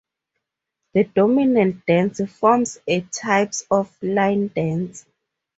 [0.95, 5.05] The dominant dance forms are types of line dance.